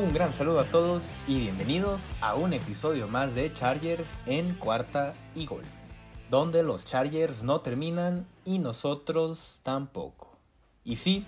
[0.00, 5.12] Un gran saludo a todos y bienvenidos a un episodio más de Chargers en cuarta
[5.34, 5.62] y gol,
[6.30, 10.38] donde los Chargers no terminan y nosotros tampoco.
[10.86, 11.26] Y sí,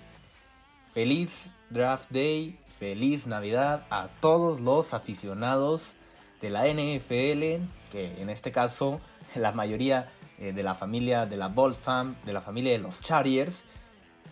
[0.91, 5.95] feliz Draft Day, feliz Navidad a todos los aficionados
[6.41, 9.01] de la NFL, que en este caso
[9.35, 13.01] la mayoría eh, de la familia de la Bolt Fam, de la familia de los
[13.01, 13.65] Chargers,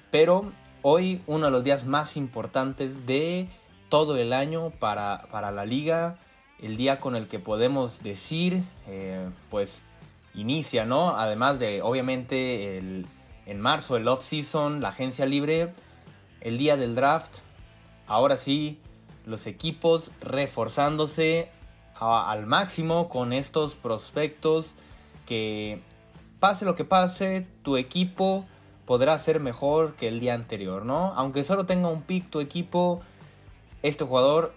[0.09, 0.51] pero
[0.81, 3.47] hoy uno de los días más importantes de
[3.91, 6.15] todo el año para, la liga,
[6.61, 9.83] el día con el que podemos decir, eh, pues
[10.33, 11.17] inicia, ¿no?
[11.17, 13.05] Además de, obviamente, el,
[13.45, 15.73] en marzo el off-season, la agencia libre,
[16.39, 17.39] el día del draft,
[18.07, 18.79] ahora sí,
[19.25, 21.49] los equipos reforzándose
[21.99, 24.73] al máximo con estos prospectos
[25.27, 25.81] que
[26.39, 28.45] pase lo que pase, tu equipo
[28.85, 31.13] podrá ser mejor que el día anterior, ¿no?
[31.17, 33.01] Aunque solo tenga un pick tu equipo,
[33.83, 34.53] este jugador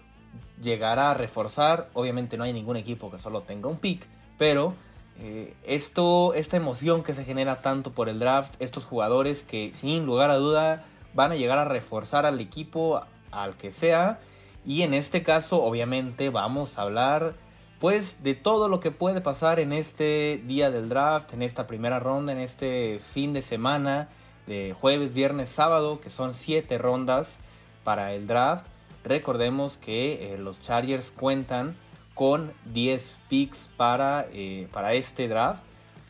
[0.61, 1.89] llegará a reforzar.
[1.93, 4.73] Obviamente no hay ningún equipo que solo tenga un pick, pero
[5.19, 10.05] eh, esto, esta emoción que se genera tanto por el draft, estos jugadores que sin
[10.05, 13.01] lugar a duda van a llegar a reforzar al equipo
[13.31, 14.19] al que sea.
[14.65, 17.35] Y en este caso, obviamente, vamos a hablar
[17.79, 21.99] pues de todo lo que puede pasar en este día del draft, en esta primera
[21.99, 24.09] ronda, en este fin de semana
[24.47, 27.39] de jueves, viernes, sábado, que son siete rondas
[27.83, 28.65] para el draft.
[29.05, 31.75] Recordemos que eh, los Chargers cuentan
[32.15, 35.63] con 10 picks para, eh, para este draft.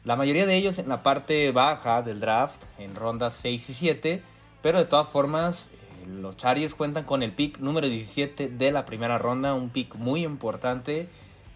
[0.06, 4.24] La mayoría de ellos en la parte baja del draft, en rondas 6 y 7.
[4.62, 8.86] Pero de todas formas, eh, los Chargers cuentan con el pick número 17 de la
[8.86, 9.54] primera ronda.
[9.56, 11.10] Un pick muy importante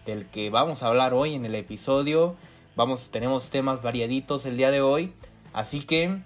[0.04, 2.36] del que vamos a hablar hoy en el episodio.
[2.76, 5.14] Vamos, tenemos temas variaditos el día de hoy.
[5.54, 6.20] Así que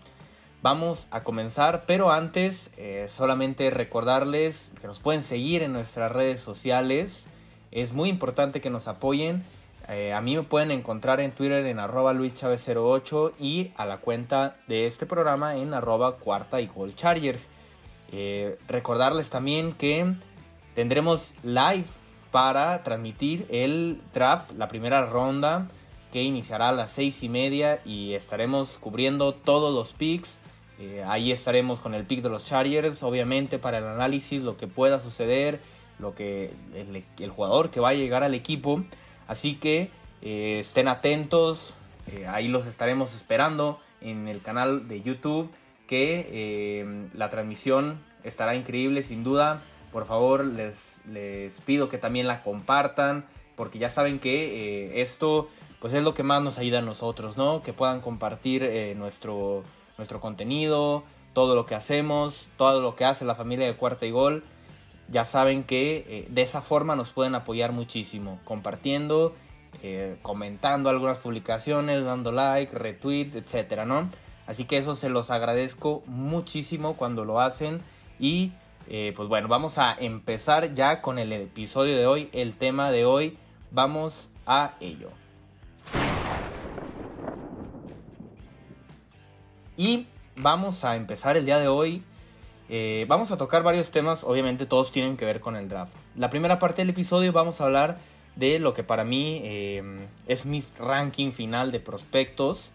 [0.65, 1.85] vamos a comenzar.
[1.87, 7.29] Pero antes, eh, solamente recordarles que nos pueden seguir en nuestras redes sociales.
[7.71, 9.45] Es muy importante que nos apoyen.
[9.89, 14.57] Eh, a mí me pueden encontrar en Twitter en arroba 08 y a la cuenta
[14.67, 17.51] de este programa en arroba cuarta y chargers.
[18.11, 20.15] Eh, recordarles también que
[20.75, 21.85] tendremos live
[22.31, 25.69] para transmitir el draft, la primera ronda
[26.11, 30.39] que iniciará a las seis y media y estaremos cubriendo todos los picks.
[30.79, 34.67] Eh, ahí estaremos con el pick de los Chargers, obviamente para el análisis, lo que
[34.67, 35.61] pueda suceder,
[35.99, 38.83] lo que el, jugador que va a llegar al equipo.
[39.29, 39.91] Así que
[40.23, 41.75] eh, estén atentos,
[42.09, 45.51] eh, ahí los estaremos esperando en el canal de YouTube,
[45.87, 52.43] que la transmisión estará increíble sin duda por favor les, les pido que también la
[52.43, 55.49] compartan, porque ya saben que esto
[55.79, 57.63] pues es lo que más nos ayuda a nosotros, ¿no?
[57.63, 59.63] Que puedan compartir nuestro,
[59.97, 64.11] nuestro contenido, todo lo que hacemos, todo lo que hace la familia de Cuarta y
[64.11, 64.45] Gol.
[65.09, 69.35] Ya saben que eh, de esa forma nos pueden apoyar muchísimo, compartiendo,
[70.23, 74.09] comentando algunas publicaciones, dando like, retweet, etcétera, ¿no?
[74.47, 77.83] Así que eso se los agradezco muchísimo cuando lo hacen
[78.19, 78.53] y
[78.89, 83.05] eh, pues bueno, vamos a empezar ya con el episodio de hoy, el tema de
[83.05, 83.39] hoy.
[83.71, 85.24] Vamos a ello.
[89.77, 92.03] Y vamos a empezar el día de hoy.
[92.69, 95.95] Eh, vamos a tocar varios temas, obviamente todos tienen que ver con el draft.
[96.17, 97.99] La primera parte del episodio vamos a hablar
[98.37, 102.71] de lo que para mí eh, es mi ranking final de prospectos.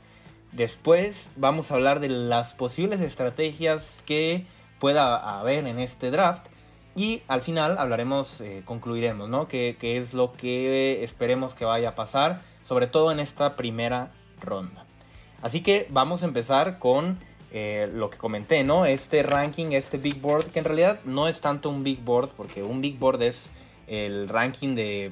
[0.51, 4.45] Después vamos a hablar de las posibles estrategias que
[4.79, 6.47] pueda haber en este draft.
[6.95, 9.47] Y al final hablaremos, eh, concluiremos, ¿no?
[9.47, 14.11] Que, es lo que esperemos que vaya a pasar, sobre todo en esta primera
[14.41, 14.88] ronda.
[15.41, 17.17] Así que vamos a empezar con
[17.51, 18.85] eh, lo que comenté, ¿no?
[18.85, 22.63] Este ranking, este big board, que en realidad no es tanto un big board, porque
[22.63, 23.49] un big board es
[23.87, 25.11] el ranking de,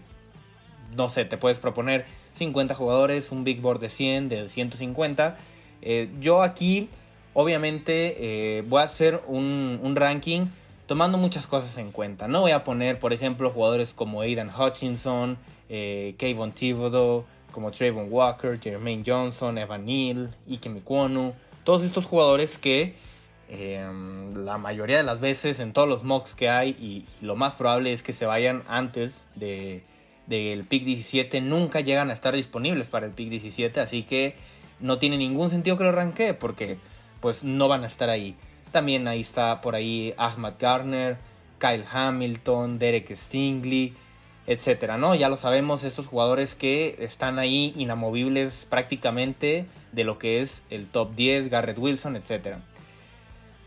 [0.95, 2.05] no sé, te puedes proponer
[2.37, 5.37] 50 jugadores, un big board de 100, de 150.
[5.81, 6.89] Eh, yo aquí
[7.33, 8.15] obviamente
[8.57, 10.47] eh, voy a hacer un, ranking
[10.87, 12.27] tomando muchas cosas en cuenta.
[12.27, 15.37] No voy a poner, por ejemplo, jugadores como Aidan Hutchinson,
[15.69, 17.25] eh, Kayvon Thibodeau,
[17.57, 21.33] como Trayvon Walker, Jermaine Johnson, Evan Neal, Ike Mikwonu.
[21.63, 22.93] Todos estos jugadores que
[23.49, 27.55] em, la mayoría de las veces en todos los mocks que hay y, lo más
[27.55, 29.81] probable es que se vayan antes de
[30.27, 34.35] del pick 17 nunca llegan a estar disponibles para el pick 17 así que
[34.79, 36.77] no tiene ningún sentido que lo arranque porque
[37.21, 38.35] pues no van a estar ahí.
[38.71, 41.17] También ahí está por ahí Ahmad Garner,
[41.57, 43.95] Kyle Hamilton, Derek Stingley,
[44.47, 45.13] etcétera, ¿no?
[45.13, 50.87] Ya lo sabemos, estos jugadores que están ahí inamovibles prácticamente de lo que es el
[50.87, 52.61] top 10, Garrett Wilson, etcétera.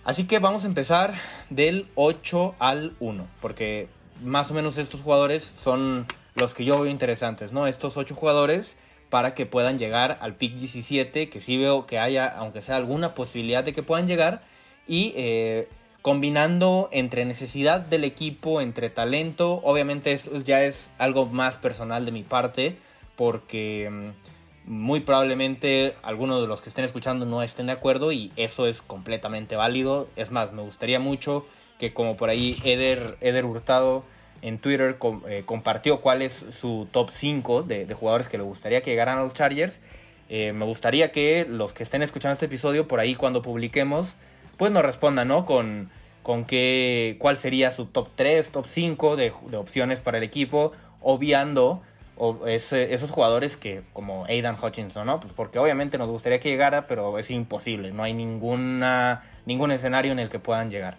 [0.05, 1.15] Así que vamos a empezar
[1.51, 3.89] del 8 al 1, porque
[4.25, 7.67] más o menos estos jugadores son los que yo veo interesantes, ¿no?
[7.67, 8.77] Estos ocho jugadores
[9.11, 13.15] para que puedan llegar al pick 17, que sí veo que haya, aunque sea alguna
[13.15, 14.43] posibilidad de que puedan llegar,
[14.87, 15.69] y eh,
[16.03, 22.13] combinando entre necesidad del equipo, entre talento, obviamente eso ya es algo más personal de
[22.13, 22.77] mi parte,
[23.17, 28.33] porque mm, muy probablemente algunos de los que estén escuchando no estén de acuerdo y
[28.37, 30.09] eso es completamente válido.
[30.17, 31.47] Es más, me gustaría mucho
[31.79, 34.05] que como por ahí Eder, Eder Hurtado
[34.43, 34.97] en Twitter
[35.29, 39.23] eh, compartió cuál es su top 5 de, jugadores que le gustaría que llegaran a
[39.23, 39.81] los Chargers.
[40.29, 44.17] Eh, me gustaría que los que estén escuchando este episodio, por ahí cuando publiquemos,
[44.61, 45.47] pues nos respondan, ¿no?
[45.47, 45.89] Con,
[46.23, 51.81] con qué, cuál sería su top 3, top 5 de, opciones para el equipo, obviando
[52.19, 55.19] o esos jugadores que, como Aidan Hutchinson, ¿no?
[55.19, 60.13] Pues porque obviamente nos gustaría que llegara, pero es imposible, no hay ninguna, ningún escenario
[60.13, 60.99] en el que puedan llegar.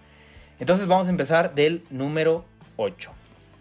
[0.59, 2.43] Entonces vamos a empezar del número
[2.77, 3.11] 8.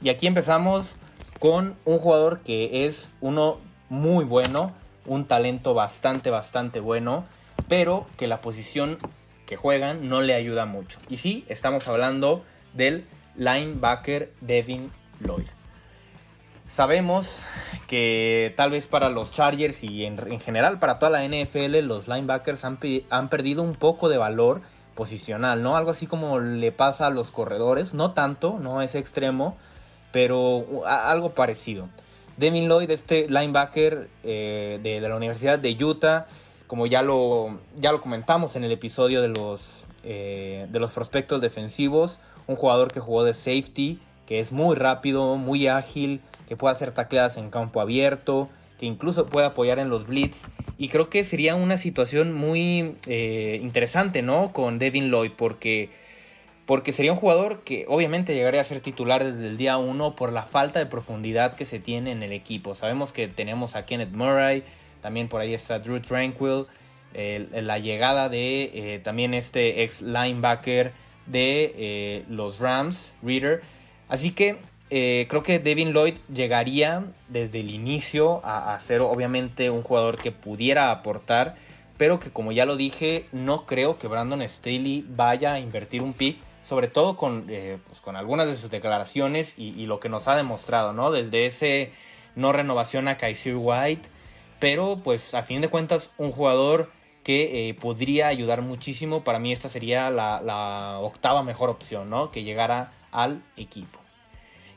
[0.01, 0.97] Y aquí empezamos
[1.41, 3.59] con un jugador que es uno
[3.91, 4.73] muy bueno,
[5.05, 7.27] un talento bastante, bastante bueno,
[7.69, 8.97] pero que la posición
[9.51, 11.01] que juegan no le ayuda mucho.
[11.09, 13.05] Y sí, estamos hablando del
[13.35, 15.49] linebacker Devin Lloyd.
[16.69, 17.43] Sabemos
[17.89, 22.65] que tal vez para los Chargers y en, general para toda la NFL los linebackers
[22.65, 22.79] han,
[23.11, 24.63] han perdido un poco de valor
[24.95, 25.77] posicional, ¿no?
[25.77, 29.57] Algo así como le pasa a los corredores, no tanto, no es extremo,
[30.13, 31.89] pero algo parecido.
[32.37, 36.29] Devin Lloyd, este linebacker eh, de, la Universidad de Utah,
[36.71, 41.41] como ya lo, ya lo comentamos en el episodio de los, eh, de los prospectos
[41.41, 46.71] defensivos, un jugador que jugó de safety, que es muy rápido, muy ágil, que puede
[46.71, 50.43] hacer tacleadas en campo abierto, que incluso puede apoyar en los blitz.
[50.79, 54.53] Y creo que sería una situación muy eh, interesante, ¿no?
[54.53, 55.91] Con Devin Lloyd, porque
[56.67, 60.33] porque sería un jugador que obviamente llegaría a ser titular desde el día 1 por
[60.33, 62.77] la falta de profundidad que se tiene en el equipo.
[62.77, 64.63] Sabemos que tenemos a Kenneth Murray,
[65.01, 66.67] también por ahí está Drew Tranquil,
[67.13, 70.93] la llegada de eh, también este ex linebacker
[71.27, 73.63] de eh, los Rams, Reader.
[74.09, 74.59] Así que
[74.91, 80.33] eh, creo que Devin Lloyd llegaría desde el inicio a, ser obviamente un jugador que
[80.33, 81.57] pudiera aportar,
[81.97, 86.13] pero que como ya lo dije, no creo que Brandon Staley vaya a invertir un
[86.13, 90.37] pick sobre todo con, pues, con algunas de sus declaraciones y, lo que nos ha
[90.37, 91.11] demostrado, ¿no?
[91.11, 91.91] Desde ese
[92.37, 94.09] no renovación a Kaiser White,
[94.61, 96.91] pero pues a fin de cuentas un jugador
[97.25, 99.25] que eh, podría ayudar muchísimo.
[99.25, 102.31] Para mí esta sería la, octava mejor opción, ¿no?
[102.31, 103.99] Que llegara al equipo.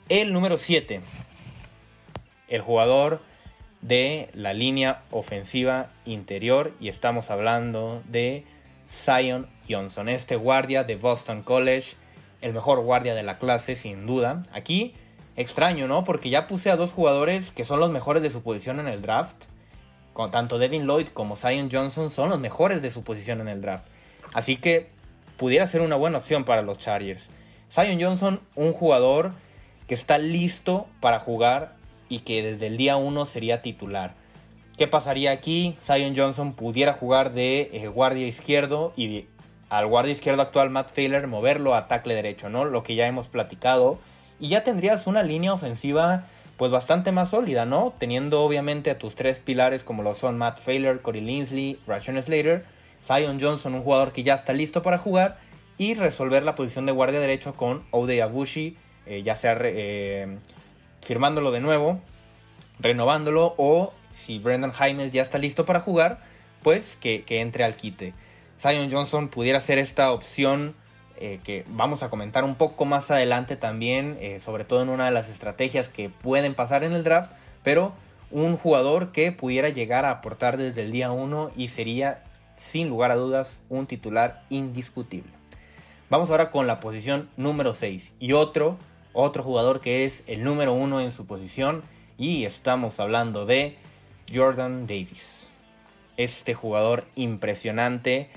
[0.10, 1.02] El número 7,
[2.48, 3.22] el jugador
[3.82, 8.46] de la línea ofensiva interior y estamos hablando de
[8.88, 11.96] Zion Johnson, este guardia de Boston College,
[12.42, 14.44] el mejor guardia de la clase sin duda.
[14.54, 14.94] Aquí
[15.36, 16.04] extraño, ¿no?
[16.04, 19.02] Porque ya puse a dos jugadores que son los mejores de su posición en el
[19.02, 19.46] draft.
[20.14, 23.62] Con tanto Devin Lloyd como Zion Johnson son los mejores de su posición en el
[23.62, 23.86] draft.
[24.34, 24.90] Así que
[25.38, 27.30] pudiera ser una buena opción para los Chargers.
[27.72, 29.34] Zion Johnson, un jugador
[29.88, 31.76] que está listo para jugar
[32.10, 34.14] y que desde el día 1 sería titular.
[34.78, 35.76] ¿Qué pasaría aquí?
[35.80, 39.28] Zion Johnson pudiera jugar de eh, guardia izquierdo y
[39.70, 42.66] al guardia izquierdo actual Matt Failer moverlo a tackle derecho, ¿no?
[42.66, 44.00] Lo que ya hemos platicado.
[44.40, 46.26] Y ya tendrías una línea ofensiva
[46.64, 47.94] pues bastante más sólida, ¿no?
[47.98, 52.64] Teniendo obviamente a tus tres pilares como lo son Matt Failer, Corey Linsley, Rashawn Slater,
[53.04, 55.38] Zion Johnson, un jugador que ya está listo para jugar
[55.78, 60.38] y resolver la posición de guardia derecho con Ode Abushi, eh, ya sea eh,
[61.02, 62.00] firmándolo de nuevo,
[62.80, 66.22] renovándolo o si Brendan Jaimes ya está listo para jugar,
[66.62, 68.14] pues que, entre al quite.
[68.58, 70.76] Zion Johnson pudiera ser esta opción
[71.18, 75.06] eh, que vamos a comentar un poco más adelante también, eh, sobre todo en una
[75.06, 77.32] de las estrategias que pueden pasar en el draft,
[77.64, 77.94] pero
[78.32, 82.24] un jugador que pudiera llegar a aportar desde el día 1 y sería
[82.58, 85.32] sin lugar a dudas un titular indiscutible.
[86.10, 88.78] Vamos ahora con la posición número 6 y otro,
[89.14, 91.84] otro jugador que es el número 1 en su posición
[92.18, 93.78] y estamos hablando de
[94.34, 95.48] Jordan Davis.
[96.18, 98.30] Este jugador impresionante,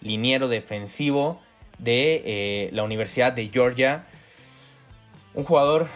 [0.00, 1.40] liniero defensivo
[1.78, 4.06] de eh, la Universidad de Georgia.
[5.34, 5.88] Un jugador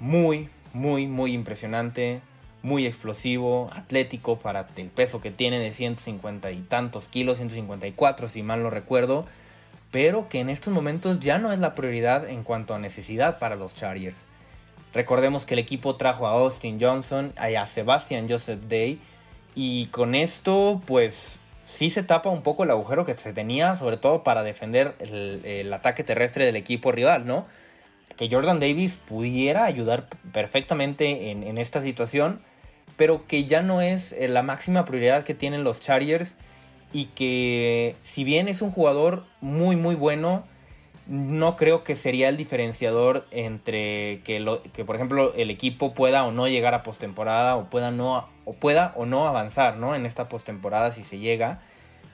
[0.00, 2.20] muy, muy, muy impresionante,
[2.62, 8.42] muy explosivo, atlético para el peso que tiene de 150 y tantos kilos, 154 si
[8.42, 9.26] mal no recuerdo,
[9.90, 13.56] pero que en estos momentos ya no es la prioridad en cuanto a necesidad para
[13.56, 14.26] los Chargers.
[14.94, 19.00] Recordemos que el equipo trajo a Austin Johnson a Sebastian Joseph Day.
[19.56, 23.96] Y con esto, pues sí se tapa un poco el agujero que se tenía, sobre
[23.96, 27.46] todo para defender el, ataque terrestre del equipo rival, ¿no?
[28.16, 32.40] que Jordan Davis pudiera ayudar perfectamente en, en, esta situación,
[32.96, 36.36] pero que ya no es eh, la máxima prioridad que tienen los Chargers
[36.92, 40.44] y que si bien es un jugador muy muy bueno,
[41.06, 46.24] no creo que sería el diferenciador entre que, lo, que por ejemplo el equipo pueda
[46.24, 49.94] o no llegar a postemporada o pueda no o pueda o no avanzar ¿no?
[49.94, 51.60] en esta postemporada si se llega.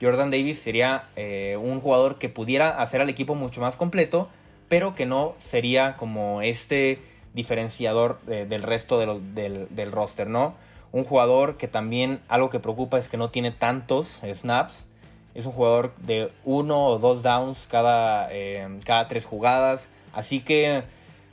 [0.01, 4.29] Jordan Davis sería eh, un jugador que pudiera hacer al equipo mucho más completo,
[4.67, 6.99] pero que no sería como este
[7.33, 10.55] diferenciador del resto del, del roster, ¿no?
[10.91, 14.87] Un jugador que también algo que preocupa es que no tiene tantos snaps
[15.33, 19.89] es un jugador de uno o dos downs cada, eh, cada tres jugadas.
[20.13, 20.83] Así que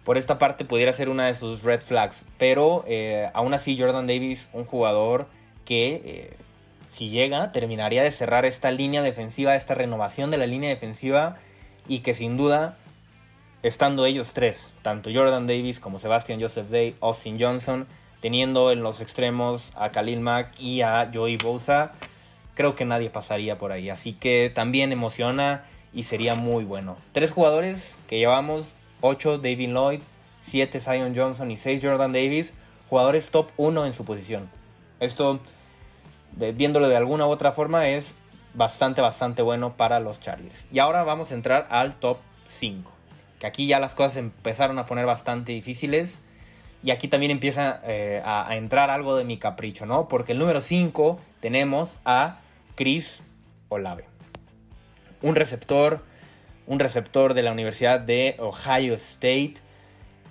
[0.05, 2.27] por esta parte pudiera ser una de sus red flags.
[2.39, 5.27] Pero eh, aún así Jordan Davis, un jugador
[5.65, 6.37] que eh,
[6.89, 11.37] si llega terminaría de cerrar esta línea defensiva, esta renovación de la línea defensiva.
[11.89, 12.77] Y que sin duda,
[13.63, 17.87] estando ellos tres, tanto Jordan Davis como Sebastian Joseph Day, Austin Johnson,
[18.21, 21.93] teniendo en los extremos a Khalil Mack y a Joey Bosa
[22.59, 23.89] creo que nadie pasaría por ahí.
[23.89, 26.97] Así que también emociona y sería muy bueno.
[27.13, 30.01] Tres jugadores que llevamos, 8 David Lloyd,
[30.43, 32.53] 7 Zion Johnson y 6 Jordan Davis,
[32.91, 34.51] jugadores top 1 en su posición.
[34.99, 35.39] Esto,
[36.33, 38.17] viéndolo de alguna u otra forma, es
[38.55, 40.67] bastante, bastante bueno para los Chargers.
[40.73, 42.91] Y ahora vamos a entrar al top 5.
[43.39, 46.25] Que aquí ya las cosas empezaron a poner bastante difíciles.
[46.83, 50.09] Y aquí también empieza eh, a, a, entrar algo de mi capricho, ¿no?
[50.09, 52.41] Porque el número 5 tenemos a
[52.79, 53.25] Chris
[53.71, 54.05] Olave.
[55.21, 56.05] Un receptor,
[56.69, 59.55] un receptor de la Universidad de Ohio State,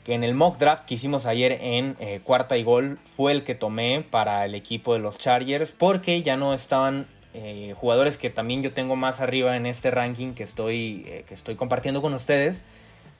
[0.05, 3.43] que en el mock draft que hicimos ayer en eh, cuarta y gol fue el
[3.43, 8.29] que tomé para el equipo de los Chargers, porque ya no estaban eh, jugadores que
[8.29, 12.13] también yo tengo más arriba en este ranking que estoy, eh, que estoy compartiendo con
[12.13, 12.63] ustedes.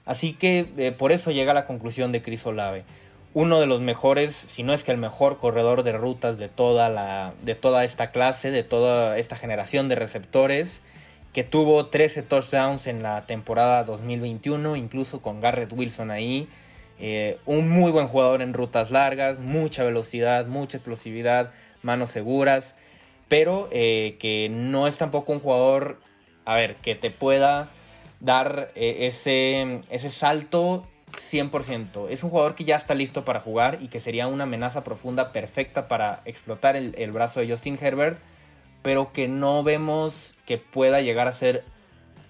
[0.06, 2.84] Así que por eso llega a la conclusión de Chris Olave
[3.38, 6.88] uno de los mejores, si no es que el mejor corredor de rutas de toda,
[6.88, 10.82] la, de toda esta clase, de toda esta generación de receptores,
[11.32, 16.48] que tuvo 13 touchdowns en la temporada 2021, incluso con Garrett Wilson ahí.
[16.98, 22.74] Eh, un muy buen jugador en rutas largas, mucha velocidad, mucha explosividad, manos seguras,
[23.28, 26.00] pero eh, que no es tampoco un jugador,
[26.44, 27.70] a ver, que te pueda
[28.18, 32.08] dar eh, ese, ese salto 100%.
[32.08, 35.32] Es un jugador que ya está listo para jugar y que sería una amenaza profunda
[35.32, 38.18] perfecta para explotar el, brazo de Justin Herbert,
[38.82, 41.64] pero que no vemos que pueda llegar a ser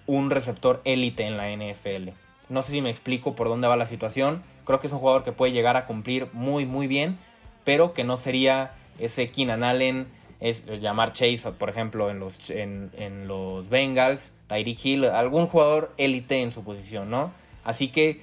[0.07, 2.09] un receptor élite en la NFL.
[2.49, 4.43] No sé si me explico por dónde va la situación.
[4.65, 7.17] Creo que es un jugador que puede llegar a cumplir muy muy bien,
[7.63, 10.07] pero que no sería ese Keenan Allen,
[10.39, 15.93] es llamar Chase, por ejemplo, en los, en, en los Bengals, Tyreek Hill, algún jugador
[15.97, 17.31] élite en su posición, ¿no?
[17.63, 18.21] Así que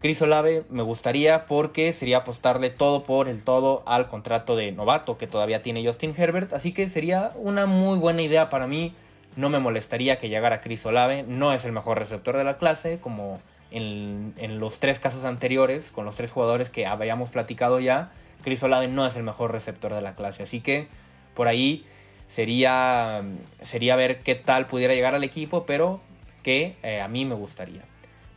[0.00, 5.18] Chris Olave me gustaría porque sería apostarle todo por el todo al contrato de novato
[5.18, 6.54] que todavía tiene Justin Herbert.
[6.54, 8.94] Así que sería una muy buena idea para mí.
[9.36, 11.22] No me molestaría que llegara Chris Olave.
[11.24, 13.40] No es el mejor receptor de la clase, como
[13.70, 18.10] en, los tres casos anteriores, con los tres jugadores que habíamos platicado ya.
[18.42, 20.44] Chris Olave no es el mejor receptor de la clase.
[20.44, 20.88] Así que
[21.34, 21.84] por ahí
[22.26, 23.22] sería,
[23.60, 26.00] sería ver qué tal pudiera llegar al equipo, pero
[26.42, 27.89] que eh, a mí me gustaría.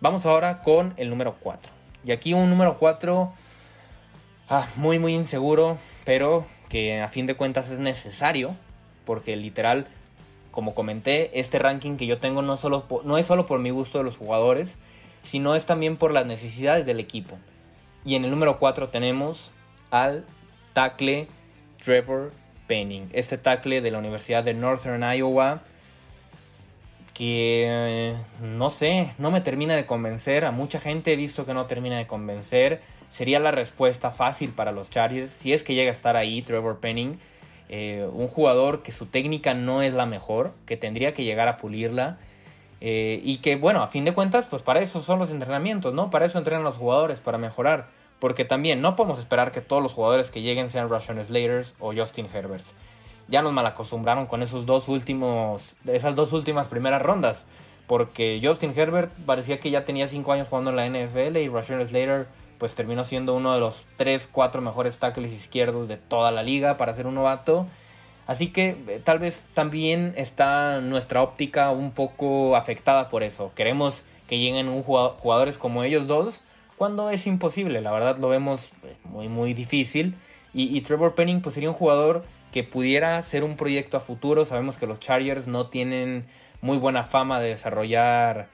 [0.03, 1.71] Vamos ahora con el número 4.
[2.03, 3.31] Y aquí un número 4
[4.49, 8.57] ah, muy muy inseguro, pero que a fin de cuentas es necesario,
[9.05, 9.87] porque literal,
[10.51, 13.99] como comenté, este ranking que yo tengo no, solo, no es solo por mi gusto
[13.99, 14.77] de los jugadores,
[15.21, 17.37] sino es también por las necesidades del equipo.
[18.03, 19.51] Y en el número 4 tenemos
[19.89, 20.25] al
[20.73, 21.29] tackle
[21.81, 22.33] Trevor
[22.67, 25.61] Penning, este tackle de la Universidad de Northern Iowa,
[27.13, 30.45] que no sé, no me termina de convencer.
[30.45, 32.81] A mucha gente he visto que no termina de convencer.
[33.09, 35.31] Sería la respuesta fácil para los Chargers.
[35.31, 37.19] Si es que llega a estar ahí Trevor Penning,
[37.69, 41.57] eh, un jugador que su técnica no es la mejor, que tendría que llegar a
[41.57, 42.17] pulirla.
[42.81, 46.09] Eh, y que, bueno, a fin de cuentas, pues para eso son los entrenamientos, ¿no?
[46.09, 47.87] Para eso entrenan los jugadores, para mejorar.
[48.19, 51.93] Porque también no podemos esperar que todos los jugadores que lleguen sean Russian Slaters o
[51.93, 52.73] Justin Herberts
[53.27, 57.45] ya nos malacostumbraron con esos dos últimos, esas dos últimas primeras rondas.
[57.87, 61.85] Porque Justin Herbert parecía que ya tenía 5 años jugando en la NFL y Rashawn
[61.87, 62.27] Slater
[62.57, 66.77] pues terminó siendo uno de los 3, 4 mejores tackles izquierdos de toda la liga
[66.77, 67.67] para ser un novato.
[68.25, 73.51] Así que eh, tal vez también está nuestra óptica un poco afectada por eso.
[73.55, 76.45] Queremos que lleguen un jugadores como ellos dos
[76.77, 77.81] cuando es imposible.
[77.81, 80.15] La verdad lo vemos eh, muy muy difícil.
[80.53, 84.45] Y, y Trevor Penning pues sería un jugador que pudiera ser un proyecto a futuro.
[84.45, 86.25] Sabemos que los Chargers no tienen
[86.61, 88.47] muy buena fama de desarrollar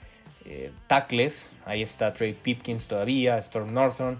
[0.45, 1.51] eh, tackles.
[1.65, 4.19] Ahí está Trey Pipkins todavía, Storm Norton.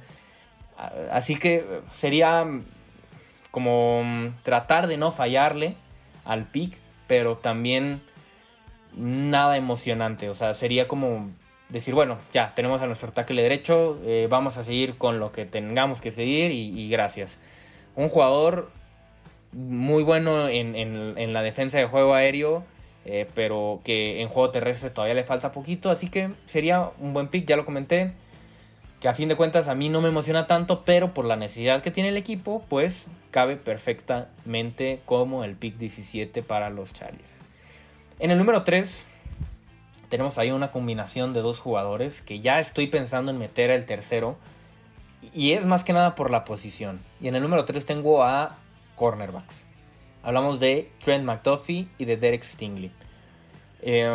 [1.11, 2.45] Así que sería
[3.51, 5.75] como mm, tratar de no fallarle
[6.25, 8.01] al pick, pero también
[8.95, 10.29] nada emocionante.
[10.29, 11.29] O sea, sería como
[11.69, 15.45] decir, bueno, ya tenemos a nuestro tackle derecho, eh, vamos a seguir con lo que
[15.45, 17.39] tengamos que seguir y, gracias.
[17.95, 18.71] Un jugador
[19.51, 22.63] muy bueno en, la defensa de juego aéreo,
[23.05, 27.27] eh, pero que en juego terrestre todavía le falta poquito, así que sería un buen
[27.27, 28.13] pick, ya lo comenté
[28.99, 31.81] que a fin de cuentas a mí no me emociona tanto, pero por la necesidad
[31.81, 37.39] que tiene el equipo, pues cabe perfectamente como el pick 17 para los Chargers.
[38.19, 39.05] En el número 3
[40.09, 44.37] tenemos ahí una combinación de dos jugadores que ya estoy pensando en meter al tercero
[45.33, 46.99] y es más que nada por la posición.
[47.21, 48.57] Y en el número 3 tengo a
[48.99, 49.65] cornerbacks.
[50.21, 52.91] Hablamos de Trent McDuffie y de Derek Stingley.
[53.81, 54.05] Eh,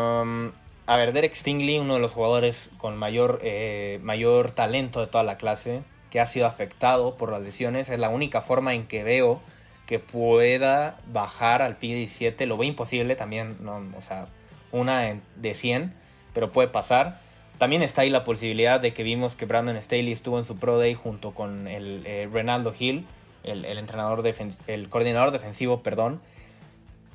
[0.87, 5.25] a ver, Derek Stingley, uno de los jugadores con mayor, eh, mayor talento de toda
[5.25, 9.03] la clase, que ha sido afectado por las lesiones, es la única forma en que
[9.03, 9.41] veo
[9.87, 12.45] que pueda bajar al pick 17.
[12.45, 14.29] Lo veo imposible también, no, o sea,
[14.73, 15.95] una de 100,
[16.35, 17.21] pero puede pasar.
[17.57, 20.79] También está ahí la posibilidad de que vimos que Brandon Staley estuvo en su Pro
[20.79, 23.07] Day junto con el eh, Renaldo Hill,
[23.45, 24.25] el, el entrenador
[24.67, 26.21] el coordinador defensivo, perdón,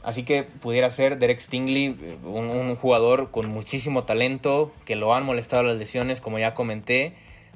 [0.02, 5.64] Así que pudiera ser Derek Stingley, un, jugador con muchísimo talento, que lo han molestado
[5.64, 7.14] las lesiones, como ya comenté,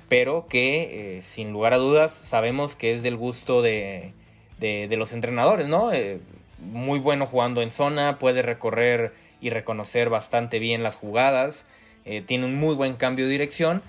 [0.09, 4.13] pero que eh, sin lugar a dudas sabemos que es del gusto de,
[4.59, 5.93] los entrenadores, ¿no?
[5.93, 6.19] Eh,
[6.59, 11.65] muy bueno jugando en zona, puede recorrer y reconocer bastante bien las jugadas,
[12.05, 13.81] eh, tiene un muy buen cambio de dirección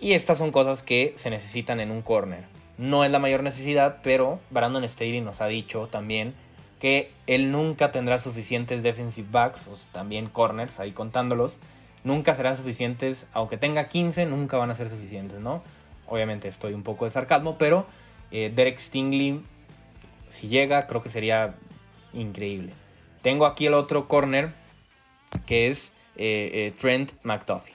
[0.00, 2.55] y estas son cosas que se necesitan en un corner.
[2.78, 6.34] No es la mayor necesidad, pero Brandon Staley nos ha dicho también
[6.80, 11.58] que él nunca tendrá suficientes defensive backs, o también corners, ahí contándolos,
[12.04, 15.62] nunca serán suficientes, aunque tenga 15, nunca van a ser suficientes, ¿no?
[16.06, 17.86] Obviamente estoy un poco de sarcasmo, pero
[18.30, 19.42] eh, Derek Stingley,
[20.28, 21.54] si llega, creo que sería
[22.12, 22.72] increíble.
[23.22, 24.52] Tengo aquí el otro corner,
[25.46, 27.74] que es eh, eh, Trent McDuffie.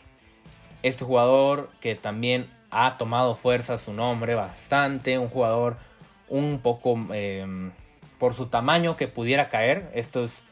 [0.83, 5.77] Este jugador que también ha tomado fuerza su nombre bastante, un jugador
[6.29, 6.97] un poco
[8.17, 9.91] por su tamaño que pudiera caer.
[9.93, 10.43] Esto es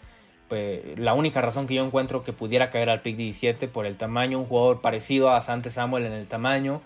[0.98, 4.40] la única razón que yo encuentro que pudiera caer al pick 17 por el tamaño.
[4.40, 6.82] Un jugador parecido a Sante Samuel en el tamaño,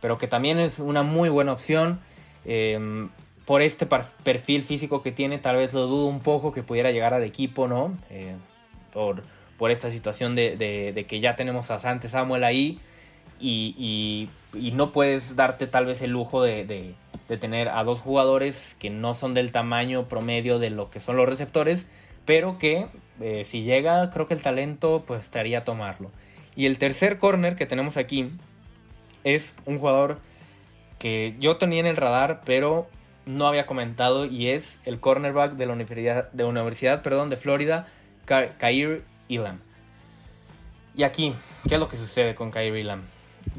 [0.00, 2.00] pero que también es una muy buena opción.
[2.44, 3.08] Em,
[3.44, 7.14] por este perfil físico que tiene, tal vez lo dudo un poco que pudiera llegar
[7.14, 7.96] al equipo, ¿no?
[8.10, 8.34] Eh,
[8.92, 9.22] por,
[9.56, 12.80] por esta situación de, que ya tenemos a Sante Samuel ahí
[13.40, 14.28] y,
[14.72, 16.94] no puedes darte tal vez el lujo de
[17.28, 21.16] de tener a dos jugadores que no son del tamaño promedio de lo que son
[21.16, 21.88] los receptores,
[22.24, 22.86] pero que
[23.20, 26.10] eh, si llega, creo que el talento pues estaría a tomarlo.
[26.54, 28.30] Y el tercer corner que tenemos aquí
[29.24, 30.20] es un jugador
[30.98, 32.88] que yo tenía en el radar, pero
[33.26, 37.86] no había comentado y es el cornerback de la Universidad de, universidad, perdón, de Florida,
[38.24, 39.60] Kair Elam.
[40.94, 41.34] Y aquí,
[41.68, 43.02] ¿qué es lo que sucede con Kair Elam?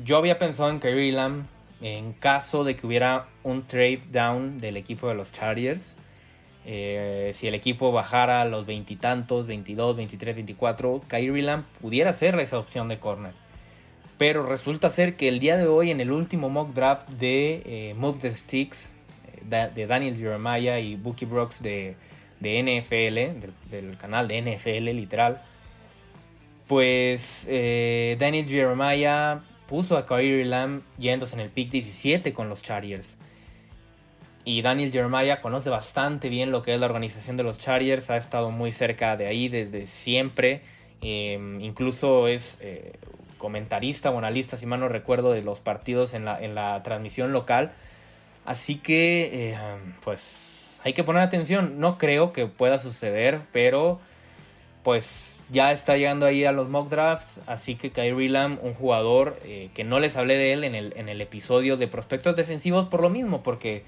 [0.04, 1.48] Yo había pensado en Kair Elam
[1.82, 5.96] en caso de que hubiera un trade down del equipo de los Chargers.
[6.66, 12.38] Eh, si el equipo bajara a los veintitantos, 22, 23, 24, Kyrie Lamb pudiera ser
[12.40, 13.32] esa opción de corner.
[14.18, 17.94] Pero resulta ser que el día de hoy, en el último mock draft de eh,
[17.96, 18.92] Move the Sticks,
[19.50, 21.96] eh, de Daniel Jeremiah y Bookie Brooks de,
[22.42, 25.42] NFL, del, canal de NFL literal,
[26.68, 33.18] pues Daniel Jeremiah puso a Kyrie Lamb yéndose en el pick 17 con los Chargers.
[34.46, 38.16] Y Daniel Jeremiah conoce bastante bien lo que es la organización de los Chargers, ha
[38.16, 40.62] estado muy cerca de ahí desde siempre.
[41.02, 42.94] Em, incluso es eh,
[43.38, 47.34] comentarista o analista, si mal no recuerdo, de los partidos en la, en la transmisión
[47.34, 47.74] local.
[48.46, 49.58] Así que, eh,
[50.04, 51.82] pues, hay que poner atención.
[51.82, 54.00] No creo que pueda suceder, pero,
[54.84, 59.40] pues, ya está llegando ahí a los mock drafts, así que Kyrie Lamb, un jugador
[59.46, 62.88] eh, que no les hablé de él en el, en el episodio de prospectos defensivos
[62.88, 63.84] por lo mismo, porque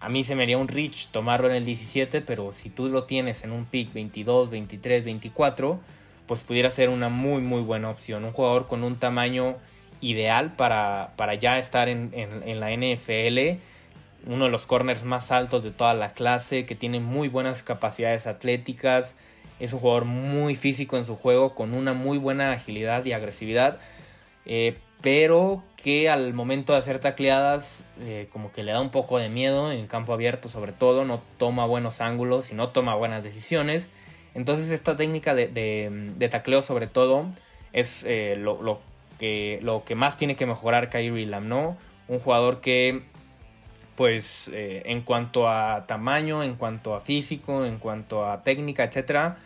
[0.00, 3.04] a mí se me haría un reach tomarlo en el 17, pero si tú lo
[3.04, 5.80] tienes en un pick 22, 23, 24,
[6.26, 8.24] pues pudiera ser una muy muy buena opción.
[8.24, 9.56] Un jugador con un tamaño
[10.02, 13.58] ideal para, para ya estar en, en la NFL,
[14.26, 18.26] uno de los corners más altos de toda la clase, que tiene muy buenas capacidades
[18.26, 19.16] atléticas,
[19.60, 23.78] es un jugador muy físico en su juego, con una muy buena agilidad y agresividad.
[24.46, 29.18] Eh, pero que al momento de hacer tacleadas eh, como que le da un poco
[29.18, 33.22] de miedo en campo abierto sobre todo, no toma buenos ángulos y no toma buenas
[33.22, 33.90] decisiones.
[34.34, 37.26] Entonces esta técnica de, tacleo sobre todo
[37.74, 38.80] es eh, lo,
[39.18, 41.76] que, lo que más tiene que mejorar Kyrie Lam, ¿no?
[42.08, 43.02] Un jugador que,
[43.96, 49.38] pues, eh, en cuanto a tamaño, en cuanto a físico, en cuanto a técnica, etcétera,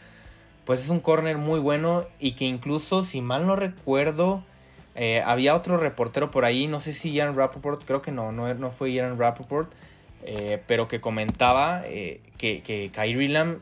[0.64, 4.44] pues es un corner muy bueno y que incluso, si mal no recuerdo,
[4.94, 8.52] eh, había otro reportero por ahí, no sé si Ian Rappaport, creo que no, no,
[8.54, 9.72] no fue Ian Rappaport,
[10.66, 12.20] pero que comentaba que,
[12.62, 13.60] que Kyrie Lam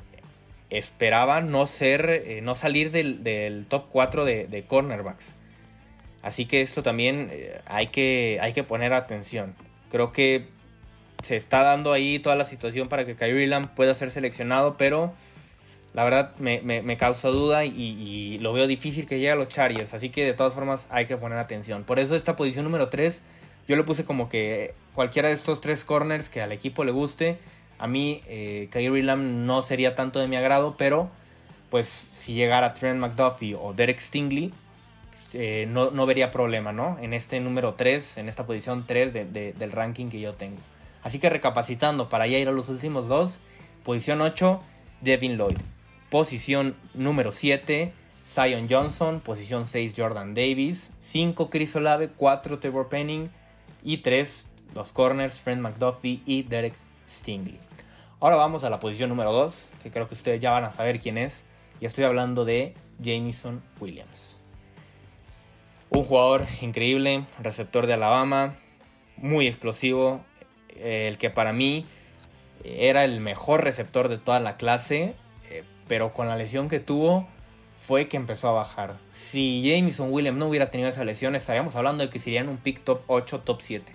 [0.71, 5.35] esperaba no ser, eh, no salir del, top 4 de, cornerbacks.
[6.23, 9.55] Así que esto también eh, hay, que, hay que poner atención.
[9.91, 10.49] Creo que
[11.23, 15.13] se está dando ahí toda la situación para que Kyrie Lamb pueda ser seleccionado, pero
[15.95, 19.95] la verdad me, causa duda y, lo veo difícil que llegue a los Chargers.
[19.95, 21.85] Así que de todas formas hay que poner atención.
[21.85, 23.23] Por eso esta posición número 3
[23.69, 27.39] yo le puse como que cualquiera de estos tres corners que al equipo le guste
[27.79, 31.11] a mí, eh, Kyrie Lamb no sería tanto de mi agrado, pero
[31.71, 34.53] pues si llegara Trent McDuffie o Derek Stingley,
[35.35, 36.97] eh, no, vería problema, ¿no?
[37.01, 40.59] En este número 3, en esta posición 3 del ranking que yo tengo.
[41.07, 43.39] Así que recapacitando, para ya ir a los últimos dos,
[43.85, 44.61] posición 8,
[45.03, 45.57] Devin Lloyd.
[46.11, 47.93] Posición número 7,
[48.27, 49.21] Zion Johnson.
[49.21, 50.93] Posición 6, Jordan Davis.
[50.99, 52.09] 5, Chris Olave.
[52.09, 53.31] 4, Trevor Penning.
[53.85, 56.75] Y 3, los corners, Trent McDuffie y Derek
[57.09, 57.61] Stingley.
[58.19, 60.99] Ahora vamos a la posición número 2, que creo que ustedes ya van a saber
[60.99, 61.45] quién es.
[61.81, 64.41] Y estoy hablando de Jamison Williams.
[65.89, 68.57] Un jugador increíble, receptor de Alabama,
[69.17, 70.21] muy explosivo,
[70.83, 71.87] el que para mí
[72.65, 75.15] era el mejor receptor de toda la clase,
[75.51, 77.29] eh, pero con la lesión que tuvo
[77.77, 78.97] fue que empezó a bajar.
[79.13, 82.83] Si Jamison Williams no hubiera tenido esa lesión, estaríamos hablando de que serían un pick
[82.83, 83.93] top 8, top 7.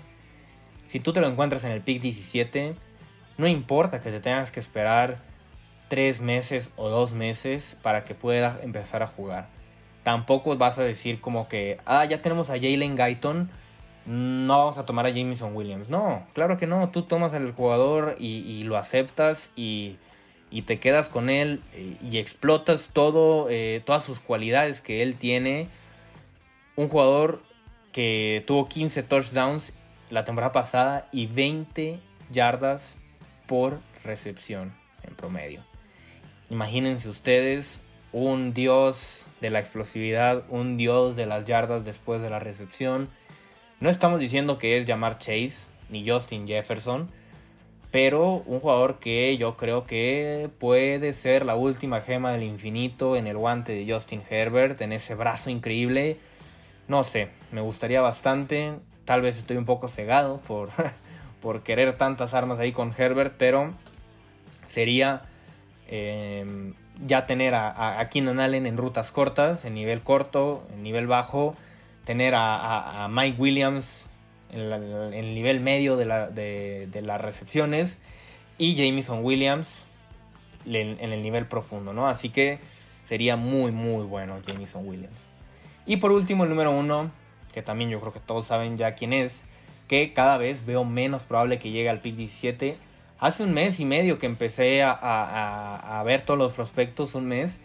[0.87, 2.75] Si tú te lo encuentras en el pick 17,
[3.37, 5.19] no importa que te tengas que esperar
[5.89, 9.49] tres meses o dos meses para que puedas empezar a jugar.
[10.03, 13.49] Tampoco vas a decir como que, ah, ya tenemos a Jalen Guyton,
[14.05, 15.89] no vamos a tomar a Jameson Williams.
[15.89, 19.97] No, claro que no, tú tomas al jugador y, lo aceptas y,
[20.65, 21.61] te quedas con él
[22.01, 25.67] y, explotas todo, eh, todas sus cualidades que él tiene.
[26.75, 27.41] Un jugador
[27.91, 29.73] que tuvo 15 touchdowns
[30.09, 31.99] la temporada pasada y 20
[32.31, 32.99] yardas
[33.47, 35.63] por recepción en promedio.
[36.49, 37.81] Imagínense ustedes
[38.13, 43.09] un dios de la explosividad, un dios de las yardas después de la recepción.
[43.81, 47.09] No estamos diciendo que es llamar Chase ni Justin Jefferson,
[47.89, 53.25] pero un jugador que yo creo que puede ser la última gema del infinito en
[53.25, 56.17] el guante de Justin Herbert, en ese brazo increíble.
[56.87, 58.73] No sé, me gustaría bastante.
[59.03, 60.69] Tal vez estoy un poco cegado por
[61.41, 63.73] por querer tantas armas ahí con Herbert, pero
[64.67, 65.23] sería
[65.87, 71.07] eh, ya tener a, a, Keenan Allen en rutas cortas, en nivel corto, en nivel
[71.07, 71.55] bajo,
[72.05, 74.07] tener a, Mike Williams
[74.51, 74.71] en,
[75.13, 77.99] el nivel medio de, las recepciones
[78.57, 79.85] y Jameson Williams
[80.65, 82.07] en, en, el nivel profundo, ¿no?
[82.07, 82.59] Así que
[83.05, 85.31] sería muy, muy bueno Jameson Williams.
[85.85, 87.11] Y por último, el número uno,
[87.53, 89.45] que también yo creo que todos saben ya quién es,
[89.91, 92.77] que cada vez veo menos probable que llegue al pick 17.
[93.19, 97.59] Hace un mes y medio que empecé a, ver todos los prospectos, un mes,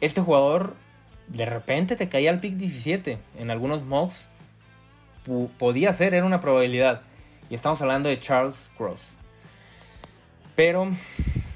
[0.00, 0.76] este jugador
[1.32, 3.18] de repente te caía al pick 17.
[3.38, 4.28] En algunos mocks
[5.58, 7.02] podía ser, era una probabilidad.
[7.50, 9.12] Y estamos hablando de Charles Cross.
[10.54, 10.88] Pero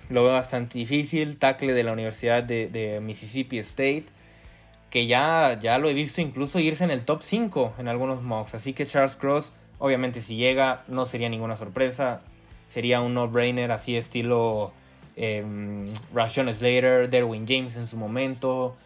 [0.08, 1.38] lo veo bastante difícil.
[1.38, 4.06] Tackle de la Universidad de, Mississippi State.
[4.90, 8.54] Que ya, ya lo he visto incluso irse en el top 5 en algunos mocks.
[8.54, 12.22] Así que Charles Cross Obviamente si llega no sería ninguna sorpresa.
[12.68, 14.72] Sería un no-brainer así estilo
[15.16, 15.44] eh,
[16.14, 18.76] Slater, Derwin James en su momento.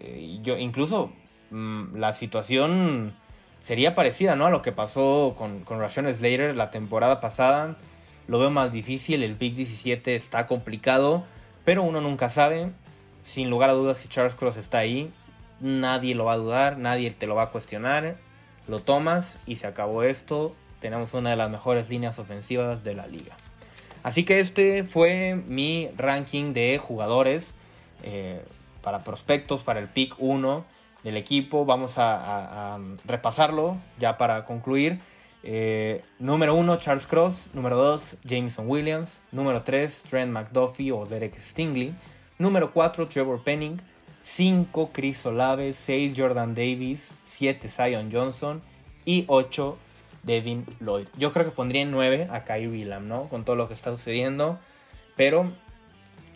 [0.00, 1.12] Eh, yo, incluso
[1.50, 3.14] mm, la situación
[3.62, 4.46] sería parecida ¿no?
[4.46, 7.76] a lo que pasó con, con Rashon Slater la temporada pasada.
[8.28, 11.24] Lo veo más difícil, el Big 17 está complicado,
[11.64, 12.70] pero uno nunca sabe.
[13.24, 15.10] Sin lugar a dudas, si Charles Cross está ahí,
[15.60, 18.16] nadie lo va a dudar, nadie te lo va a cuestionar
[18.68, 20.54] lo tomas y se acabó esto.
[20.80, 23.36] Tenemos una de las mejores líneas ofensivas de la liga.
[24.02, 27.54] Así que este fue mi ranking de jugadores
[28.02, 28.42] eh,
[28.86, 30.64] para prospectos, para el pick 1
[31.02, 31.64] del equipo.
[31.64, 35.00] Vamos a, repasarlo ya para concluir.
[35.42, 37.50] Eh, número 1, Charles Cross.
[37.52, 39.20] Número 2, Jameson Williams.
[39.32, 41.96] Número 3, Trent McDuffie o Derek Stingley.
[42.38, 43.76] Número 4, Trevor Penning.
[44.22, 48.62] 5 Chris Olave, 6 Jordan Davis, 7 Zion Johnson
[49.04, 49.76] y 8
[50.22, 51.08] Devin Lloyd.
[51.18, 53.28] Yo creo que pondría en 9 a Kyrie Lam, ¿no?
[53.30, 54.60] Con todo lo que está sucediendo.
[55.16, 55.50] Pero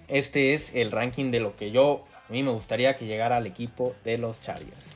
[0.08, 3.46] este es el ranking de lo que yo, a mí me gustaría que llegara al
[3.48, 4.86] equipo de los Chargers.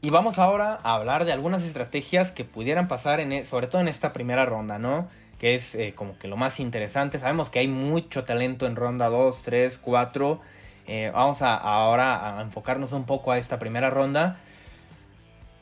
[0.00, 3.80] Y vamos ahora a hablar de algunas estrategias que pudieran pasar, en, e, sobre todo
[3.80, 5.08] en esta primera ronda, ¿no?
[5.38, 7.20] Que es eh, como que lo más interesante.
[7.20, 10.40] Sabemos que hay mucho talento en ronda 2, 3, 4.
[11.12, 14.40] Vamos a, ahora a enfocarnos un poco a esta primera ronda.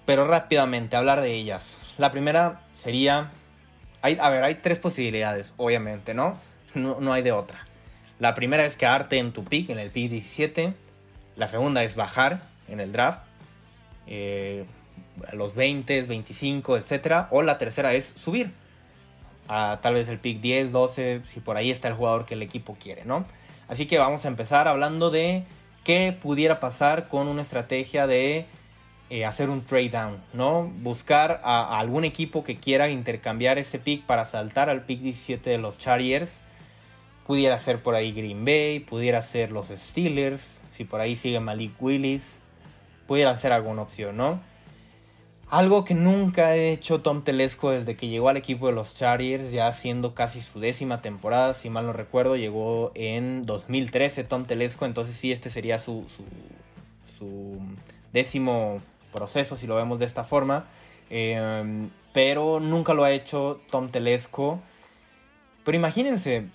[0.07, 1.83] Pero rápidamente hablar de ellas.
[1.99, 3.31] La primera sería
[4.03, 6.37] hay, a ver, hay tres posibilidades, obviamente, ¿no?
[6.75, 7.59] No, no hay de otra.
[8.19, 10.75] La primera es quedarte en tu pick, en el pick 17.
[11.37, 13.21] La segunda es bajar en el draft
[14.07, 14.65] eh,
[15.31, 17.27] a los 20, 25, etc.
[17.31, 18.53] O la tercera es subir
[19.49, 22.43] a tal vez el pick 10, 12, si por ahí está el jugador que el
[22.43, 23.27] equipo quiere, ¿no?
[23.69, 25.45] Así que vamos a empezar hablando de
[25.85, 28.47] qué pudiera pasar con una estrategia de
[29.09, 30.65] eh, hacer un trade down, ¿no?
[30.65, 35.59] Buscar a, algún equipo que quiera intercambiar ese pick para saltar al pick 17 de
[35.59, 36.41] los Chargers.
[37.27, 41.81] Pudiera ser por ahí Green Bay, pudiera ser los Steelers, si por ahí sigue Malik
[41.81, 42.41] Willis,
[43.07, 44.41] pudiera ser alguna opción, ¿no?
[45.49, 49.53] Algo que nunca ha hecho Tom Telesco desde que llegó al equipo de los Chargers,
[49.53, 54.87] ya siendo casi su décima temporada, si mal no recuerdo, llegó en 2013 Tom Telesco,
[54.87, 56.05] entonces sí, este sería su,
[57.17, 57.61] su,
[58.13, 58.81] décimo
[59.17, 60.67] proceso, si lo vemos de esta forma.
[61.11, 64.61] Em, pero nunca lo ha hecho Tom Telesco.
[65.65, 66.47] Pero imagínense,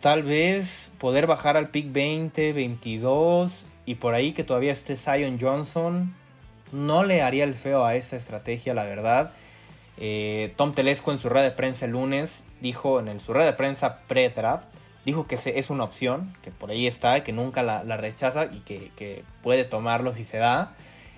[0.00, 5.38] tal vez poder bajar al pick 20, 22 y por ahí que todavía esté Zion
[5.40, 6.14] Johnson,
[6.72, 9.32] no le haría el feo a esa estrategia, la verdad.
[9.98, 13.52] Eh, Tom Telesco en su red de prensa el lunes dijo, en su red de
[13.52, 14.68] prensa pre-draft,
[15.04, 19.24] dijo que es una opción, que por ahí está, que nunca la, rechaza y que,
[19.42, 20.74] puede tomarlo si se da.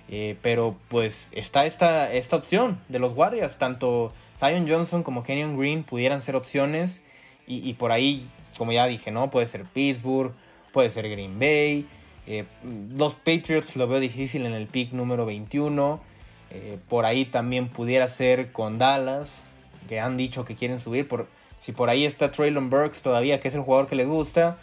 [0.07, 5.57] Eh, pero pues está esta, esta opción de los guardias, tanto Zion Johnson como Kenyon
[5.57, 7.01] Green pudieran ser opciones
[7.47, 9.29] y, por ahí, como ya dije, ¿no?
[9.29, 10.33] Puede ser Pittsburgh,
[10.73, 11.85] puede ser Green Bay,
[12.27, 12.45] eh,
[12.95, 15.99] los Patriots lo veo difícil en el pick número 21.
[16.51, 19.43] Eh, por ahí también pudiera ser con Dallas,
[19.87, 21.07] que han dicho que quieren subir.
[21.07, 21.27] Por,
[21.59, 24.57] si por ahí está Traylon Burks todavía, que es el jugador que les gusta,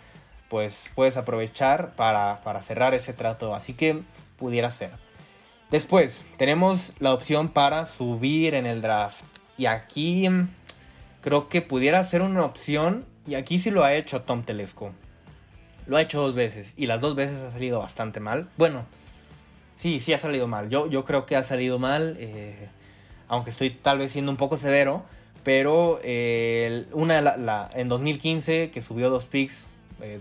[0.48, 3.54] pues puedes aprovechar para, para cerrar ese trato.
[3.54, 4.02] Así que
[4.38, 4.90] pudiera ser.
[5.72, 9.24] Después, tenemos la opción para subir en el draft.
[9.56, 10.50] Y aquí mm,
[11.22, 13.06] creo que pudiera ser una opción.
[13.26, 14.92] Y aquí sí lo ha hecho Tom Telesco.
[15.86, 18.50] Lo ha hecho dos veces y las dos veces ha salido bastante mal.
[18.58, 18.84] Bueno,
[19.74, 20.68] sí, sí ha salido mal.
[20.68, 22.68] Yo, yo creo que ha salido mal, eh,
[23.26, 25.04] aunque estoy tal vez siendo un poco severo.
[25.42, 29.68] Pero eh, una la, en 2015 que subió dos picks,
[30.02, 30.20] eh,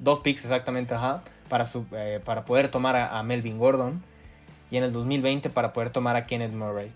[0.00, 1.66] dos picks exactamente, ajá, para,
[2.26, 4.02] para poder tomar a Melvin Gordon.
[4.70, 6.90] Y en el 2020 para poder tomar a Kenneth Murray.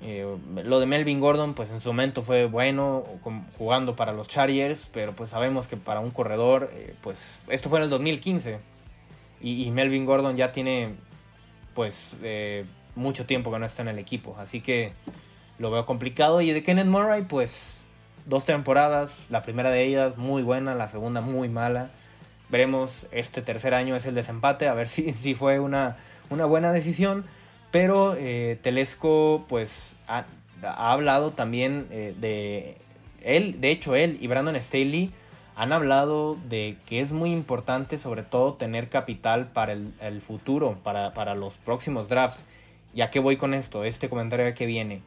[0.00, 0.24] Eh,
[0.64, 3.04] lo de Melvin Gordon, pues en su momento fue bueno
[3.58, 7.80] jugando para los Chargers, pero pues sabemos que para un corredor, eh, pues esto fue
[7.80, 8.60] en el 2015
[9.40, 10.94] y, Melvin Gordon ya tiene
[11.74, 12.64] pues eh,
[12.96, 14.92] mucho tiempo que no está en el equipo, así que
[15.58, 16.40] lo veo complicado.
[16.40, 17.80] Y de Kenneth Murray, pues
[18.26, 21.90] dos temporadas, la primera de ellas muy buena, la segunda muy mala.
[22.50, 25.96] Veremos, este tercer año es el desempate, a ver si, si fue una,
[26.30, 27.24] una buena decisión.
[27.70, 30.24] Pero eh, Telesco pues ha,
[30.62, 32.76] hablado también eh, de
[33.22, 35.12] él, de hecho él y Brandon Staley
[35.54, 41.12] han hablado de que es muy importante sobre todo tener capital para el, futuro, para,
[41.14, 42.46] para, los próximos drafts.
[42.94, 45.02] Ya que voy con esto, este comentario que viene.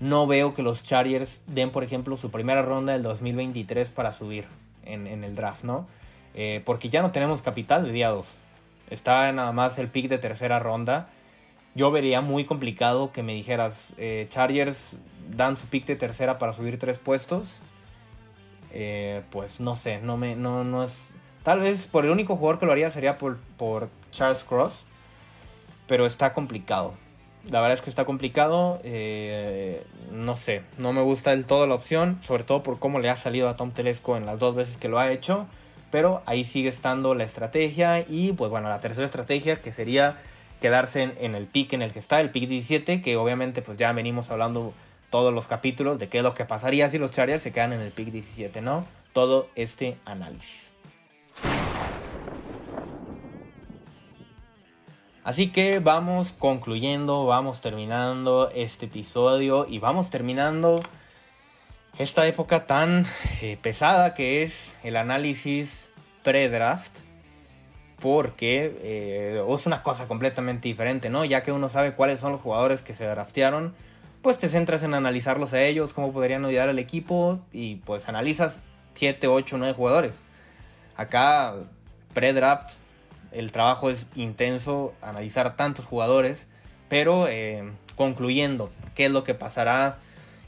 [0.00, 4.44] No veo que los Chargers den, por ejemplo, su primera ronda del 2023 para subir
[4.84, 5.86] en, el draft, ¿no?
[6.34, 8.26] Eh, porque ya no tenemos capital de día 2.
[8.90, 11.08] Está nada más el pick de tercera ronda
[11.74, 14.96] yo vería muy complicado que me dijeras, eh, Chargers
[15.28, 17.62] dan su pick de tercera para subir tres puestos.
[18.72, 21.10] Eh, pues no sé, no me, no, no es.
[21.42, 24.86] Tal vez por el único jugador que lo haría sería por, por Charles Cross.
[25.86, 26.94] Pero está complicado.
[27.50, 28.80] La verdad es que está complicado.
[28.84, 32.18] Eh, no sé, no me gusta del todo la opción.
[32.22, 34.88] Sobre todo por cómo le ha salido a Tom Telesco en las dos veces que
[34.88, 35.46] lo ha hecho.
[35.94, 38.00] Pero ahí sigue estando la estrategia.
[38.00, 40.16] Y pues bueno, la tercera estrategia que sería
[40.60, 43.92] quedarse en, el pick en el que está, el pick 17, que obviamente pues ya
[43.92, 44.74] venimos hablando
[45.10, 47.80] todos los capítulos de qué es lo que pasaría si los Chargers se quedan en
[47.80, 48.84] el pick 17, ¿no?
[49.12, 50.72] Todo este análisis.
[55.22, 60.80] Así que vamos concluyendo, vamos terminando este episodio y vamos terminando
[61.98, 63.06] esta época tan
[63.40, 65.90] eh, pesada que es el análisis
[66.22, 66.92] pre-draft
[68.00, 71.24] porque eh, es una cosa completamente diferente, ¿no?
[71.24, 73.74] Ya que uno sabe cuáles son los jugadores que se draftearon,
[74.20, 78.60] pues te centras en analizarlos a ellos, cómo podrían ayudar al equipo y pues analizas
[78.94, 80.12] 7, 8, 9 jugadores.
[80.96, 81.54] Acá,
[82.12, 82.70] pre-draft,
[83.32, 86.48] el trabajo es intenso, analizar tantos jugadores,
[86.88, 89.96] Pero eh, concluyendo, ¿qué es lo que pasará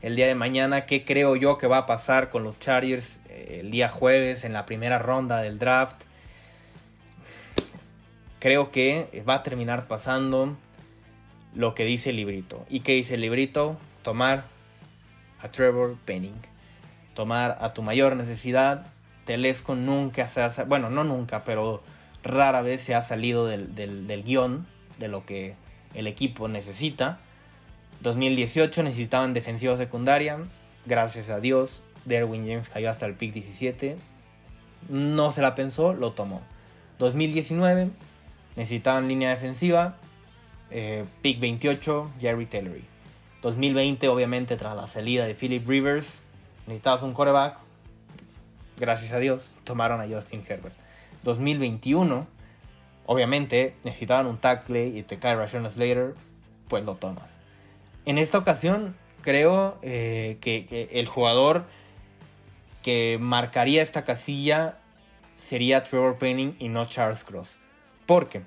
[0.02, 0.86] el día de mañana?
[0.86, 4.52] ¿Qué creo yo que va a pasar con los Chargers eh, el día jueves en
[4.52, 6.02] la primera ronda del draft?
[8.38, 10.56] Creo que va a terminar pasando
[11.54, 12.64] lo que dice el librito.
[12.68, 13.78] ¿Y qué dice el librito?
[14.02, 14.44] Tomar
[15.40, 16.40] a Trevor Penning.
[17.14, 18.86] Tomar a tu mayor necesidad.
[19.24, 20.50] Telesco nunca se ha...
[20.66, 21.82] Bueno, no nunca, pero
[22.22, 24.66] rara vez se ha salido del, del, guion
[24.98, 25.54] de lo que
[25.94, 27.18] el equipo necesita.
[28.00, 30.38] 2018 necesitaban defensiva secundaria.
[30.84, 33.96] Gracias a Dios, Derwin James cayó hasta el pick 17.
[34.88, 36.42] No se la pensó, lo tomó.
[36.98, 37.90] 2019
[38.56, 39.96] necesitaban línea defensiva.
[40.70, 42.84] Eh, pick 28, Jerry Tellery.
[43.42, 46.22] 2020, obviamente, tras la salida de Philip Rivers,
[46.66, 47.58] necesitabas un coreback.
[48.78, 50.74] Gracias a Dios, tomaron a Justin Herbert.
[51.22, 52.26] 2021,
[53.06, 56.14] obviamente, necesitaban un tackle y te cae Rashawn Slater,
[56.68, 57.36] pues lo tomas.
[58.06, 61.64] En esta ocasión, creo eh, que, el jugador
[62.84, 64.78] que marcaría esta casilla
[65.36, 67.58] sería Trevor Penning y no Charles Cross.
[68.06, 68.42] ¿Por qué?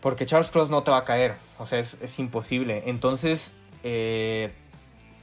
[0.00, 1.34] Porque Charles Cross no te va a caer.
[1.58, 2.84] O sea, es, imposible.
[2.86, 3.52] Entonces,
[3.84, 4.50] eh,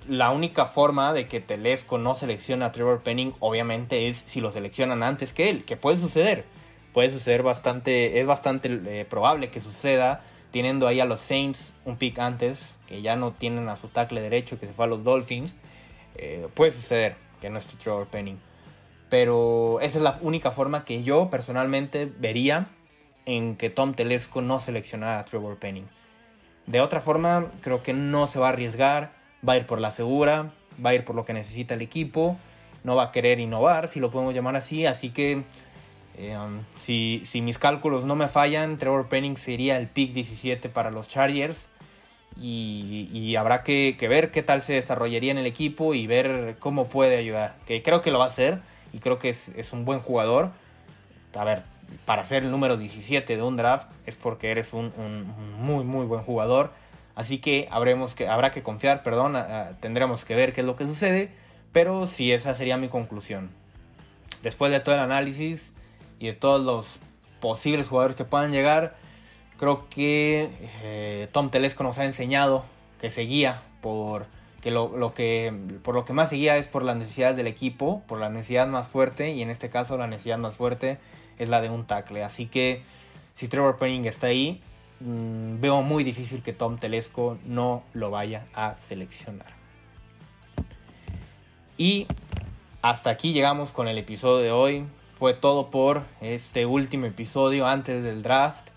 [0.08, 4.52] la única forma de que Telesco no seleccione a Trevor Penning, obviamente, es si lo
[4.52, 6.46] seleccionan antes que él, que puede suceder.
[6.94, 10.24] Puede suceder bastante, es bastante eh, probable que suceda,
[10.56, 14.22] teniendo ahí a los Saints un pick antes, que ya no tienen a su tackle
[14.22, 15.58] derecho, que se fue a los Dolphins.
[16.15, 18.39] Eh, puede suceder que no esté Trevor Penning.
[19.10, 22.68] Pero esa es la única forma que yo personalmente vería
[23.26, 25.89] en que Tom Telesco no seleccionara a Trevor Penning.
[26.68, 29.12] De otra forma, creo que no se va a arriesgar
[29.46, 30.52] va a ir por la segura,
[30.84, 32.38] va a ir por lo que necesita el equipo,
[32.86, 35.44] no va a querer innovar, si lo podemos llamar así, así que
[36.19, 41.08] um, si, mis cálculos no me fallan, Trevor Penning sería el pick 17 para los
[41.08, 41.67] Chargers
[42.41, 47.17] y, habrá que, ver qué tal se desarrollaría en el equipo y ver cómo puede
[47.17, 48.60] ayudar, que creo que lo va a hacer
[48.93, 50.51] y creo que es, un buen jugador.
[51.34, 51.63] A ver,
[52.06, 54.91] para ser el número 17 de un draft es porque eres un
[55.60, 56.71] muy, muy buen jugador
[57.15, 59.38] Así que, habremos que habrá que confiar, perdón,
[59.80, 61.30] tendremos que ver qué es lo que sucede,
[61.71, 63.49] pero sí, esa sería mi conclusión.
[64.43, 65.73] Después de todo el análisis
[66.19, 66.99] y de todos los
[67.39, 68.95] posibles jugadores que puedan llegar,
[69.58, 70.49] creo que
[70.84, 72.65] eh, Tom Telesco nos ha enseñado
[72.99, 74.28] que seguía por
[74.62, 78.19] que lo, que por lo que más seguía es por la necesidad del equipo, por
[78.19, 80.97] la necesidad más fuerte y en este caso la necesidad más fuerte
[81.38, 82.23] es la de un tackle.
[82.23, 82.82] Así que
[83.36, 84.62] si Trevor Penning está ahí,
[84.99, 89.47] Mm, veo muy difícil que Tom Telesco no lo vaya a seleccionar.
[91.78, 92.08] Y
[92.82, 94.86] hasta aquí llegamos con el episodio de hoy.
[95.17, 98.67] Fue todo por este último episodio antes del draft.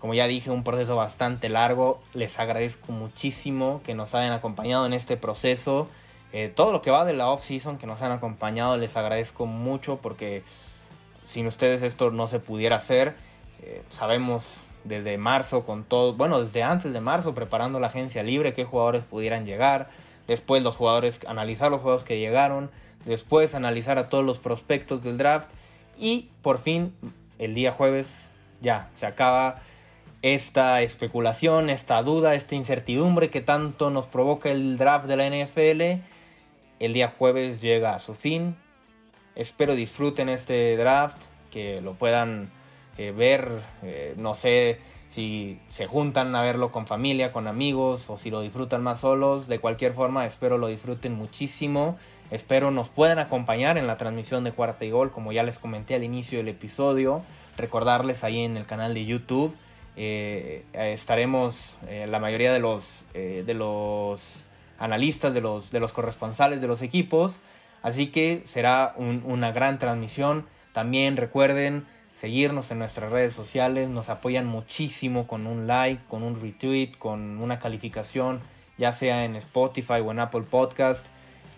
[0.00, 2.00] Como ya dije, un proceso bastante largo.
[2.14, 5.86] Les agradezco muchísimo que nos hayan acompañado en este proceso.
[6.32, 9.98] Eh, todo lo que va de la off-season que nos han acompañado, les agradezco mucho
[9.98, 10.42] porque
[11.26, 13.14] sin ustedes esto no se pudiera hacer.
[13.62, 18.54] Eh, sabemos desde marzo con todo, bueno, desde antes de marzo preparando la agencia libre,
[18.54, 19.90] qué jugadores pudieran llegar,
[20.26, 22.70] después los jugadores, analizar los juegos que llegaron,
[23.08, 25.48] después analizar a todos los prospectos del draft
[25.98, 26.92] y por fin
[27.38, 29.62] el día jueves ya se acaba
[30.22, 36.02] esta especulación, esta duda, esta incertidumbre que tanto nos provoca el draft de la NFL.
[36.80, 38.56] El día jueves llega a su fin.
[39.36, 41.18] Espero disfruten este draft,
[41.52, 42.50] que lo puedan
[42.98, 48.16] eh, ver, eh, no sé si se juntan a verlo con familia, con amigos o
[48.16, 49.46] si lo disfrutan más solos.
[49.46, 51.96] De cualquier forma, espero lo disfruten muchísimo.
[52.30, 55.94] Espero nos puedan acompañar en la transmisión de Cuarta y Gol, como ya les comenté
[55.94, 57.22] al inicio del episodio.
[57.56, 59.54] Recordarles ahí en el canal de YouTube.
[59.96, 64.44] Eh, estaremos la mayoría de los, de los
[64.78, 67.40] analistas, de los, de los corresponsales de los equipos.
[67.82, 70.46] Así que será una gran transmisión.
[70.72, 76.40] También recuerden seguirnos en nuestras redes sociales, nos apoyan muchísimo con un like, con un
[76.40, 78.40] retweet, con una calificación,
[78.76, 81.06] ya sea en Spotify o en Apple Podcast.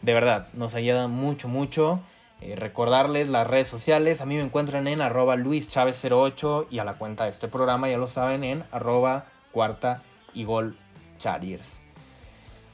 [0.03, 2.01] De verdad, nos ayuda mucho, mucho.
[2.41, 6.95] Eh, recordarles las redes sociales, a mí me encuentran en arroba luischavez08 y a la
[6.95, 10.77] cuenta de este programa ya lo saben en arroba cuarta y gol
[11.19, 11.81] chariers.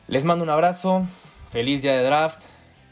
[0.06, 1.04] Les mando un abrazo,
[1.50, 2.44] feliz día de draft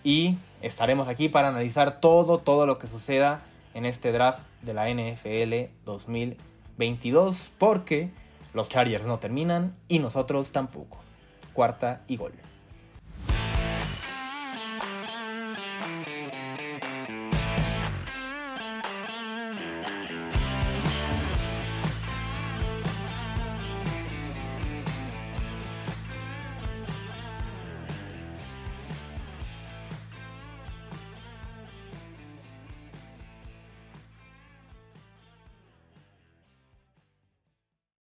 [0.02, 4.88] y estaremos aquí para analizar todo, todo lo que suceda en este draft de la
[4.88, 8.10] NFL 2022 porque
[8.52, 10.98] los Chargers no terminan y nosotros tampoco.
[11.52, 12.32] Cuarta y gol.